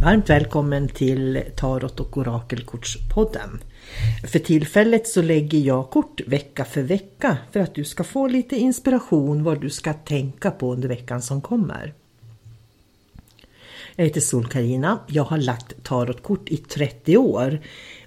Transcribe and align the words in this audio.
Varmt 0.00 0.30
välkommen 0.30 0.88
till 0.88 1.42
Tarot 1.56 2.00
och 2.00 2.18
Orakelkortspodden. 2.18 3.62
För 4.32 4.38
tillfället 4.38 5.08
så 5.08 5.22
lägger 5.22 5.58
jag 5.58 5.90
kort 5.90 6.20
vecka 6.26 6.64
för 6.64 6.82
vecka 6.82 7.38
för 7.52 7.60
att 7.60 7.74
du 7.74 7.84
ska 7.84 8.04
få 8.04 8.26
lite 8.26 8.56
inspiration 8.56 9.42
vad 9.42 9.60
du 9.60 9.70
ska 9.70 9.92
tänka 9.92 10.50
på 10.50 10.72
under 10.72 10.88
veckan 10.88 11.22
som 11.22 11.40
kommer. 11.40 11.94
Jag 13.96 14.04
heter 14.04 14.20
sol 14.20 14.46
-Carina. 14.46 14.98
Jag 15.06 15.24
har 15.24 15.38
lagt 15.38 15.84
tarotkort 15.84 16.48
i 16.48 16.56
30 16.56 17.16
år 17.16 17.60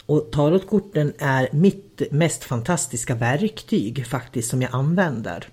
och 0.05 0.31
tarotkorten 0.31 1.13
är 1.19 1.49
mitt 1.51 2.01
mest 2.11 2.43
fantastiska 2.43 3.15
verktyg 3.15 4.07
faktiskt 4.07 4.49
som 4.49 4.61
jag 4.61 4.75
använder. 4.75 5.49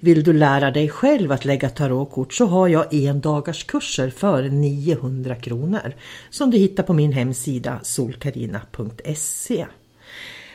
Vill 0.00 0.24
du 0.24 0.32
lära 0.32 0.70
dig 0.70 0.88
själv 0.88 1.32
att 1.32 1.44
lägga 1.44 1.68
tarotkort 1.68 2.32
så 2.32 2.46
har 2.46 2.68
jag 2.68 2.94
en 2.94 3.20
dagars 3.20 3.64
kurser 3.64 4.10
för 4.10 4.42
900 4.42 5.34
kronor 5.34 5.94
som 6.30 6.50
du 6.50 6.58
hittar 6.58 6.82
på 6.82 6.92
min 6.92 7.12
hemsida 7.12 7.80
solkarina.se. 7.82 9.66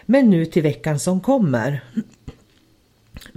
Men 0.05 0.29
nu 0.29 0.45
till 0.45 0.63
veckan 0.63 0.99
som 0.99 1.21
kommer. 1.21 1.83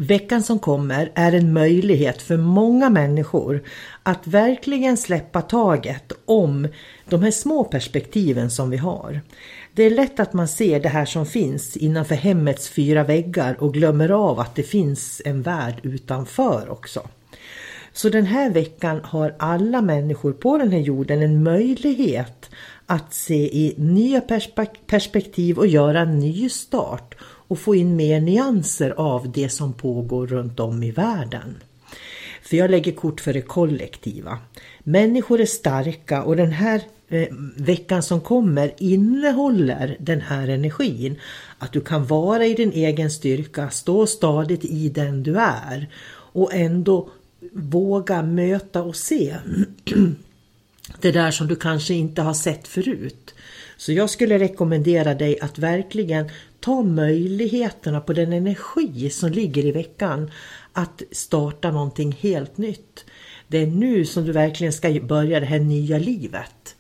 Veckan 0.03 0.43
som 0.43 0.59
kommer 0.59 1.13
är 1.15 1.33
en 1.33 1.53
möjlighet 1.53 2.23
för 2.23 2.37
många 2.37 2.91
människor 2.91 3.63
att 4.03 4.27
verkligen 4.27 4.97
släppa 4.97 5.43
taget 5.43 6.13
om 6.25 6.69
de 7.09 7.23
här 7.23 7.31
små 7.31 7.65
perspektiven 7.65 8.51
som 8.51 8.71
vi 8.71 8.77
har. 8.77 9.21
Det 9.75 9.83
är 9.83 9.91
lätt 9.91 10.21
att 10.21 10.33
man 10.33 10.49
ser 10.49 10.81
det 10.81 10.89
här 10.89 11.05
som 11.05 11.27
finns 11.27 11.77
innanför 11.77 12.15
hemmets 12.15 12.69
fyra 12.69 13.05
väggar 13.05 13.63
och 13.63 13.75
glömmer 13.75 14.09
av 14.09 14.41
att 14.41 14.55
det 14.55 14.63
finns 14.63 15.23
en 15.25 15.43
värld 15.43 15.81
utanför 15.83 16.71
också. 16.71 17.09
Så 17.93 18.09
den 18.09 18.27
här 18.27 18.51
veckan 18.51 19.01
har 19.05 19.35
alla 19.39 19.83
människor 19.83 20.33
på 20.33 20.59
den 20.59 20.73
här 20.73 20.81
jorden 20.81 21.23
en 21.23 21.43
möjlighet 21.43 22.51
att 22.87 23.15
se 23.15 23.57
i 23.57 23.75
nya 23.79 24.21
perspektiv 24.87 25.59
och 25.59 25.67
göra 25.67 26.01
en 26.01 26.19
ny 26.19 26.49
start 26.49 27.15
och 27.51 27.59
få 27.59 27.75
in 27.75 27.97
mer 27.97 28.21
nyanser 28.21 28.91
av 28.91 29.33
det 29.33 29.49
som 29.49 29.73
pågår 29.73 30.27
runt 30.27 30.61
om 30.61 30.83
i 30.83 30.91
världen. 30.91 31.57
För 32.43 32.57
jag 32.57 32.71
lägger 32.71 32.93
kort 32.93 33.21
för 33.21 33.33
det 33.33 33.43
kollektiva. 33.43 34.39
Människor 34.79 35.41
är 35.41 35.47
starka 35.47 36.23
och 36.23 36.37
den 36.37 36.53
här 36.53 36.83
eh, 37.09 37.29
veckan 37.57 38.03
som 38.03 38.21
kommer 38.21 38.73
innehåller 38.79 39.97
den 40.01 40.21
här 40.21 40.49
energin. 40.49 41.19
Att 41.59 41.73
du 41.73 41.81
kan 41.81 42.07
vara 42.07 42.47
i 42.47 42.55
din 42.55 42.73
egen 42.73 43.11
styrka, 43.11 43.71
stå 43.71 44.07
stadigt 44.07 44.65
i 44.65 44.89
den 44.89 45.23
du 45.23 45.37
är 45.39 45.89
och 46.33 46.55
ändå 46.55 47.11
våga 47.53 48.23
möta 48.23 48.83
och 48.83 48.97
se 48.97 49.37
det 51.01 51.13
där 51.13 51.31
som 51.31 51.47
du 51.47 51.57
kanske 51.57 51.95
inte 51.95 52.23
har 52.23 52.35
sett 52.35 52.69
förut. 52.69 53.35
Så 53.77 53.93
jag 53.93 54.11
skulle 54.11 54.39
rekommendera 54.39 55.15
dig 55.15 55.41
att 55.41 55.59
verkligen 55.59 56.31
ta 56.61 56.83
möjligheterna 56.83 58.01
på 58.01 58.13
den 58.13 58.33
energi 58.33 59.11
som 59.11 59.31
ligger 59.31 59.67
i 59.67 59.73
veckan 59.73 60.31
att 60.73 61.03
starta 61.13 61.71
någonting 61.71 62.17
helt 62.21 62.59
nytt. 62.59 63.05
Det 63.49 63.59
är 63.59 63.67
nu 63.67 64.05
som 64.05 64.25
du 64.25 64.33
verkligen 64.33 64.73
ska 64.73 65.01
börja 65.03 65.41
det 65.41 65.47
här 65.47 65.59
nya 65.61 65.99
livet. 65.99 66.77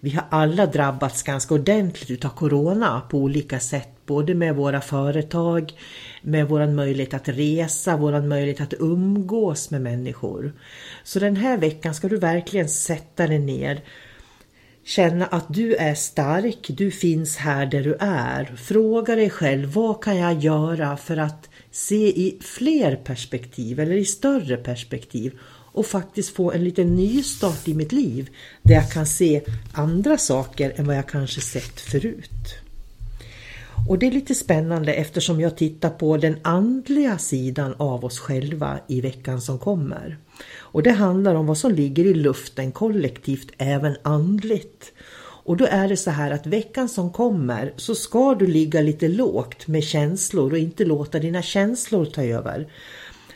Vi 0.00 0.10
har 0.10 0.24
alla 0.30 0.66
drabbats 0.66 1.22
ganska 1.22 1.54
ordentligt 1.54 2.10
utav 2.10 2.28
Corona 2.28 3.00
på 3.00 3.18
olika 3.18 3.60
sätt, 3.60 3.88
både 4.06 4.34
med 4.34 4.56
våra 4.56 4.80
företag, 4.80 5.72
med 6.22 6.48
våran 6.48 6.74
möjlighet 6.74 7.14
att 7.14 7.28
resa, 7.28 7.96
våran 7.96 8.28
möjlighet 8.28 8.60
att 8.60 8.74
umgås 8.80 9.70
med 9.70 9.80
människor. 9.80 10.52
Så 11.04 11.18
den 11.18 11.36
här 11.36 11.58
veckan 11.58 11.94
ska 11.94 12.08
du 12.08 12.16
verkligen 12.16 12.68
sätta 12.68 13.26
dig 13.26 13.38
ner 13.38 13.80
Känna 14.90 15.26
att 15.26 15.54
du 15.54 15.74
är 15.74 15.94
stark, 15.94 16.66
du 16.68 16.90
finns 16.90 17.36
här 17.36 17.66
där 17.66 17.82
du 17.82 17.96
är. 18.00 18.44
Fråga 18.56 19.16
dig 19.16 19.30
själv, 19.30 19.72
vad 19.72 20.04
kan 20.04 20.16
jag 20.16 20.38
göra 20.38 20.96
för 20.96 21.16
att 21.16 21.48
se 21.70 22.08
i 22.08 22.38
fler 22.40 22.96
perspektiv 22.96 23.80
eller 23.80 23.94
i 23.94 24.04
större 24.04 24.56
perspektiv 24.56 25.38
och 25.72 25.86
faktiskt 25.86 26.36
få 26.36 26.52
en 26.52 26.64
liten 26.64 26.96
nystart 26.96 27.68
i 27.68 27.74
mitt 27.74 27.92
liv 27.92 28.30
där 28.62 28.74
jag 28.74 28.90
kan 28.90 29.06
se 29.06 29.42
andra 29.72 30.18
saker 30.18 30.72
än 30.76 30.86
vad 30.86 30.96
jag 30.96 31.08
kanske 31.08 31.40
sett 31.40 31.80
förut. 31.80 32.54
Och 33.88 33.98
det 33.98 34.06
är 34.06 34.12
lite 34.12 34.34
spännande 34.34 34.92
eftersom 34.92 35.40
jag 35.40 35.56
tittar 35.56 35.90
på 35.90 36.16
den 36.16 36.36
andliga 36.42 37.18
sidan 37.18 37.74
av 37.78 38.04
oss 38.04 38.18
själva 38.18 38.80
i 38.88 39.00
veckan 39.00 39.40
som 39.40 39.58
kommer. 39.58 40.18
Och 40.58 40.82
det 40.82 40.90
handlar 40.90 41.34
om 41.34 41.46
vad 41.46 41.58
som 41.58 41.72
ligger 41.72 42.04
i 42.04 42.14
luften 42.14 42.72
kollektivt, 42.72 43.52
även 43.58 43.96
andligt. 44.02 44.92
Och 45.50 45.56
då 45.56 45.66
är 45.70 45.88
det 45.88 45.96
så 45.96 46.10
här 46.10 46.30
att 46.30 46.46
veckan 46.46 46.88
som 46.88 47.12
kommer 47.12 47.72
så 47.76 47.94
ska 47.94 48.34
du 48.34 48.46
ligga 48.46 48.80
lite 48.80 49.08
lågt 49.08 49.66
med 49.66 49.84
känslor 49.84 50.52
och 50.52 50.58
inte 50.58 50.84
låta 50.84 51.18
dina 51.18 51.42
känslor 51.42 52.04
ta 52.04 52.22
över. 52.22 52.72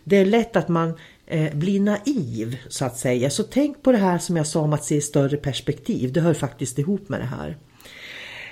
Det 0.05 0.17
är 0.17 0.25
lätt 0.25 0.57
att 0.57 0.69
man 0.69 0.93
eh, 1.27 1.55
blir 1.55 1.81
naiv 1.81 2.57
så 2.69 2.85
att 2.85 2.99
säga. 2.99 3.31
Så 3.31 3.43
tänk 3.43 3.83
på 3.83 3.93
det 3.93 3.99
här 3.99 4.19
som 4.19 4.37
jag 4.37 4.47
sa 4.47 4.61
om 4.61 4.73
att 4.73 4.85
se 4.85 5.01
större 5.01 5.37
perspektiv. 5.37 6.13
Det 6.13 6.21
hör 6.21 6.35
faktiskt 6.35 6.79
ihop 6.79 7.09
med 7.09 7.21
det 7.21 7.27
här. 7.27 7.57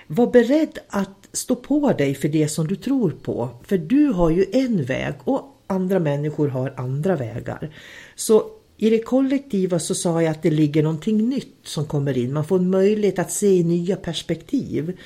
Var 0.07 0.27
beredd 0.27 0.79
att 0.89 1.29
stå 1.33 1.57
på 1.57 1.93
dig 1.93 2.15
för 2.15 2.29
det 2.29 2.49
som 2.49 2.67
du 2.67 2.77
tror 2.77 3.11
på. 3.11 3.49
För 3.65 3.79
du 3.79 4.07
har 4.07 4.31
ju 4.31 4.47
en 4.53 4.85
väg 4.85 5.15
och 5.25 5.62
andra 5.73 5.99
människor 5.99 6.49
har 6.49 6.75
andra 6.77 7.17
vägar. 7.17 7.75
Så 8.15 8.51
i 8.77 8.91
det 8.91 8.99
kollektiva 8.99 9.79
så 9.79 9.95
sa 9.95 10.23
jag 10.23 10.31
att 10.31 10.43
det 10.43 10.51
ligger 10.51 10.83
någonting 10.83 11.29
nytt 11.29 11.59
som 11.63 11.87
kommer 11.87 12.19
in. 12.19 12.33
Man 12.33 12.45
får 12.45 12.59
en 12.59 12.71
möjlighet 12.71 13.19
att 13.19 13.33
se 13.33 13.47
i 13.47 13.65
nya 13.65 13.97
perspektiv. 13.97 14.99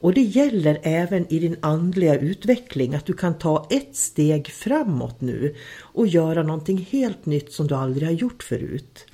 Och 0.00 0.14
det 0.14 0.22
gäller 0.22 0.80
även 0.82 1.32
i 1.32 1.38
din 1.38 1.56
andliga 1.60 2.18
utveckling 2.18 2.94
att 2.94 3.06
du 3.06 3.12
kan 3.12 3.38
ta 3.38 3.66
ett 3.70 3.96
steg 3.96 4.46
framåt 4.46 5.20
nu 5.20 5.54
och 5.80 6.06
göra 6.06 6.42
någonting 6.42 6.88
helt 6.90 7.26
nytt 7.26 7.52
som 7.52 7.66
du 7.66 7.74
aldrig 7.74 8.08
har 8.08 8.14
gjort 8.14 8.42
förut. 8.42 9.06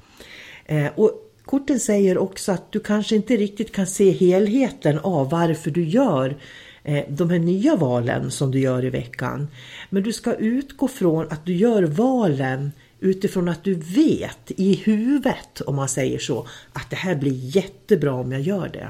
Eh, 0.66 0.86
och 0.94 1.10
korten 1.44 1.80
säger 1.80 2.18
också 2.18 2.52
att 2.52 2.72
du 2.72 2.80
kanske 2.80 3.16
inte 3.16 3.36
riktigt 3.36 3.72
kan 3.72 3.86
se 3.86 4.10
helheten 4.10 4.98
av 4.98 5.30
varför 5.30 5.70
du 5.70 5.84
gör 5.84 6.36
Eh, 6.84 7.04
de 7.08 7.30
här 7.30 7.38
nya 7.38 7.76
valen 7.76 8.30
som 8.30 8.50
du 8.50 8.58
gör 8.58 8.84
i 8.84 8.90
veckan. 8.90 9.48
Men 9.90 10.02
du 10.02 10.12
ska 10.12 10.34
utgå 10.34 10.88
från 10.88 11.26
att 11.30 11.46
du 11.46 11.54
gör 11.54 11.82
valen 11.82 12.72
utifrån 13.00 13.48
att 13.48 13.64
du 13.64 13.74
vet 13.74 14.50
i 14.56 14.74
huvudet, 14.74 15.60
om 15.66 15.76
man 15.76 15.88
säger 15.88 16.18
så, 16.18 16.46
att 16.72 16.90
det 16.90 16.96
här 16.96 17.14
blir 17.14 17.56
jättebra 17.56 18.12
om 18.12 18.32
jag 18.32 18.40
gör 18.40 18.70
det. 18.72 18.88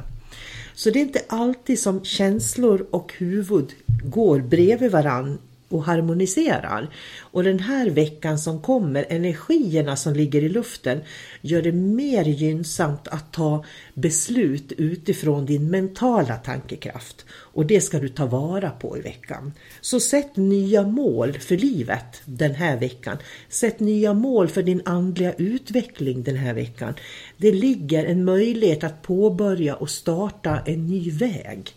Så 0.74 0.90
det 0.90 0.98
är 0.98 1.00
inte 1.00 1.22
alltid 1.28 1.78
som 1.78 2.04
känslor 2.04 2.86
och 2.90 3.12
huvud 3.18 3.72
går 4.04 4.40
bredvid 4.40 4.90
varann 4.90 5.38
och 5.68 5.84
harmoniserar. 5.84 6.88
Och 7.20 7.44
den 7.44 7.58
här 7.58 7.90
veckan 7.90 8.38
som 8.38 8.62
kommer, 8.62 9.06
energierna 9.08 9.96
som 9.96 10.14
ligger 10.14 10.42
i 10.42 10.48
luften, 10.48 11.00
gör 11.40 11.62
det 11.62 11.72
mer 11.72 12.24
gynnsamt 12.24 13.08
att 13.08 13.32
ta 13.32 13.64
beslut 13.94 14.72
utifrån 14.72 15.46
din 15.46 15.70
mentala 15.70 16.36
tankekraft. 16.36 17.26
Och 17.30 17.66
det 17.66 17.80
ska 17.80 17.98
du 17.98 18.08
ta 18.08 18.26
vara 18.26 18.70
på 18.70 18.98
i 18.98 19.00
veckan. 19.00 19.52
Så 19.80 20.00
sätt 20.00 20.36
nya 20.36 20.82
mål 20.82 21.32
för 21.32 21.56
livet 21.56 22.22
den 22.24 22.54
här 22.54 22.76
veckan. 22.76 23.16
Sätt 23.48 23.80
nya 23.80 24.14
mål 24.14 24.48
för 24.48 24.62
din 24.62 24.82
andliga 24.84 25.32
utveckling 25.32 26.22
den 26.22 26.36
här 26.36 26.54
veckan. 26.54 26.94
Det 27.36 27.52
ligger 27.52 28.04
en 28.04 28.24
möjlighet 28.24 28.84
att 28.84 29.02
påbörja 29.02 29.74
och 29.74 29.90
starta 29.90 30.60
en 30.66 30.86
ny 30.86 31.10
väg. 31.10 31.74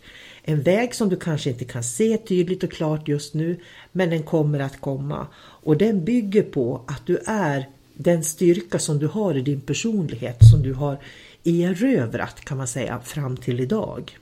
En 0.49 0.61
väg 0.61 0.95
som 0.95 1.09
du 1.09 1.15
kanske 1.15 1.49
inte 1.49 1.65
kan 1.65 1.83
se 1.83 2.17
tydligt 2.17 2.63
och 2.63 2.71
klart 2.71 3.07
just 3.07 3.33
nu, 3.33 3.59
men 3.91 4.09
den 4.09 4.23
kommer 4.23 4.59
att 4.59 4.81
komma. 4.81 5.27
Och 5.37 5.77
den 5.77 6.05
bygger 6.05 6.43
på 6.43 6.81
att 6.87 7.05
du 7.05 7.17
är 7.25 7.69
den 7.93 8.23
styrka 8.23 8.79
som 8.79 8.99
du 8.99 9.07
har 9.07 9.37
i 9.37 9.41
din 9.41 9.61
personlighet, 9.61 10.37
som 10.51 10.63
du 10.63 10.73
har 10.73 10.97
erövrat 11.43 12.45
kan 12.45 12.57
man 12.57 12.67
säga 12.67 12.99
fram 12.99 13.37
till 13.37 13.59
idag. 13.59 14.17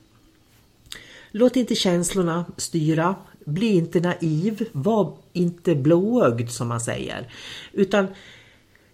Låt 1.30 1.56
inte 1.56 1.74
känslorna 1.74 2.44
styra, 2.56 3.14
bli 3.44 3.68
inte 3.68 4.00
naiv, 4.00 4.68
var 4.72 5.12
inte 5.32 5.74
blåögd 5.74 6.50
som 6.50 6.68
man 6.68 6.80
säger, 6.80 7.32
utan 7.72 8.06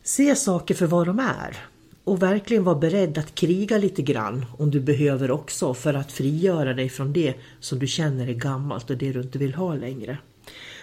se 0.03 0.37
saker 0.37 0.75
för 0.75 0.87
vad 0.87 1.07
de 1.07 1.19
är 1.19 1.57
och 2.05 2.23
verkligen 2.23 2.65
vara 2.65 2.79
beredd 2.79 3.19
att 3.19 3.35
kriga 3.35 3.79
lite 3.79 4.03
grann 4.03 4.47
om 4.59 4.71
du 4.71 4.81
behöver 4.81 5.31
också 5.31 5.75
för 5.75 5.95
att 5.95 6.13
frigöra 6.13 6.75
dig 6.75 6.89
från 6.89 7.13
det 7.13 7.35
som 7.61 7.79
du 7.79 7.87
känner 7.87 8.29
är 8.29 8.35
gammalt 8.35 8.91
och 8.91 8.97
det 8.97 9.13
du 9.13 9.21
inte 9.21 9.39
vill 9.39 9.55
ha 9.55 9.75
längre. 9.75 10.19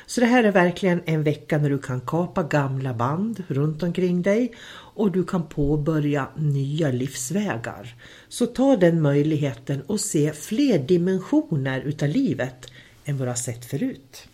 Så 0.05 0.21
det 0.21 0.27
här 0.27 0.43
är 0.43 0.51
verkligen 0.51 1.01
en 1.05 1.23
vecka 1.23 1.57
när 1.57 1.69
du 1.69 1.77
kan 1.77 2.01
kapa 2.01 2.43
gamla 2.43 2.93
band 2.93 3.43
runt 3.47 3.83
omkring 3.83 4.21
dig 4.21 4.53
och 4.95 5.11
du 5.11 5.23
kan 5.23 5.47
påbörja 5.47 6.27
nya 6.35 6.91
livsvägar. 6.91 7.95
Så 8.29 8.45
ta 8.45 8.75
den 8.75 9.01
möjligheten 9.01 9.81
och 9.81 9.99
se 9.99 10.33
fler 10.33 10.79
dimensioner 10.79 11.81
utav 11.81 12.09
livet 12.09 12.71
än 13.05 13.17
vad 13.17 13.27
du 13.27 13.31
har 13.31 13.35
sett 13.35 13.65
förut. 13.65 14.27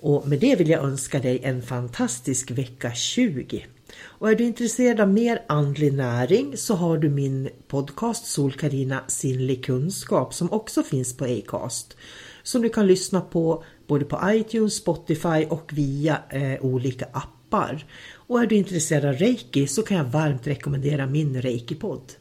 Och 0.00 0.28
med 0.28 0.38
det 0.38 0.56
vill 0.56 0.68
jag 0.68 0.84
önska 0.84 1.18
dig 1.18 1.40
en 1.42 1.62
fantastisk 1.62 2.50
vecka 2.50 2.92
20. 2.92 3.66
Och 3.98 4.30
är 4.30 4.34
du 4.34 4.44
intresserad 4.44 5.00
av 5.00 5.08
mer 5.08 5.42
andlig 5.46 5.92
näring 5.92 6.56
så 6.56 6.74
har 6.74 6.98
du 6.98 7.10
min 7.10 7.48
podcast 7.68 8.26
Solkarina 8.26 9.04
Sinnlig 9.08 9.64
kunskap 9.64 10.34
som 10.34 10.52
också 10.52 10.82
finns 10.82 11.16
på 11.16 11.24
Acast. 11.24 11.96
Som 12.42 12.62
du 12.62 12.68
kan 12.68 12.86
lyssna 12.86 13.20
på 13.20 13.64
både 13.86 14.04
på 14.04 14.20
iTunes, 14.24 14.74
Spotify 14.74 15.44
och 15.48 15.72
via 15.72 16.22
eh, 16.30 16.64
olika 16.64 17.06
appar. 17.12 17.86
Och 18.12 18.42
är 18.42 18.46
du 18.46 18.56
intresserad 18.56 19.04
av 19.04 19.14
reiki 19.14 19.66
så 19.66 19.82
kan 19.82 19.96
jag 19.96 20.04
varmt 20.04 20.46
rekommendera 20.46 21.06
min 21.06 21.42
reiki-podd. 21.42 22.12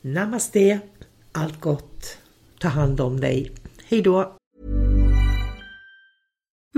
Namaste, 0.00 0.80
allt 1.32 1.60
gott, 1.60 2.18
ta 2.60 2.68
hand 2.68 3.00
om 3.00 3.20
dig, 3.20 3.52
hejdå! 3.84 4.36